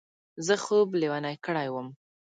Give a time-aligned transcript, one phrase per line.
[0.45, 1.87] زه خوب لېونی کړی وم.